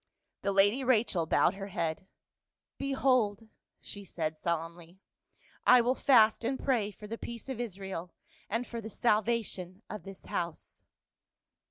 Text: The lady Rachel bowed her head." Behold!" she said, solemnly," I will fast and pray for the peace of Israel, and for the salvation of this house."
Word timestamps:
The 0.41 0.51
lady 0.51 0.83
Rachel 0.83 1.27
bowed 1.27 1.53
her 1.53 1.67
head." 1.67 2.07
Behold!" 2.89 3.47
she 3.89 4.03
said, 4.03 4.35
solemnly," 4.35 4.97
I 5.67 5.79
will 5.81 5.93
fast 5.93 6.43
and 6.43 6.57
pray 6.59 6.89
for 6.89 7.05
the 7.05 7.19
peace 7.19 7.47
of 7.49 7.59
Israel, 7.61 8.11
and 8.49 8.65
for 8.65 8.81
the 8.81 8.89
salvation 8.89 9.83
of 9.91 10.01
this 10.01 10.25
house." 10.25 10.81